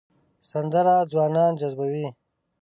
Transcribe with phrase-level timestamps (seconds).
[0.51, 2.07] سندره ځوانان جذبوي